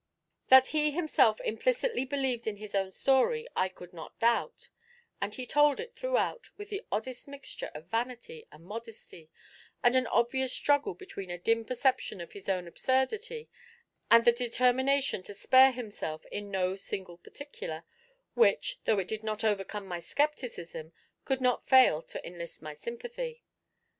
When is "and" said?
5.21-5.35, 8.51-8.65, 9.83-9.95, 14.09-14.25